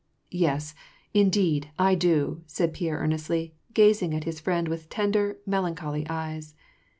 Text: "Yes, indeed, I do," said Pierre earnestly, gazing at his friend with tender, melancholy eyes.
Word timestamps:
"Yes, 0.33 0.73
indeed, 1.13 1.69
I 1.77 1.93
do," 1.93 2.41
said 2.47 2.73
Pierre 2.73 2.97
earnestly, 2.97 3.53
gazing 3.75 4.15
at 4.15 4.23
his 4.23 4.39
friend 4.39 4.67
with 4.67 4.89
tender, 4.89 5.37
melancholy 5.45 6.07
eyes. 6.09 6.55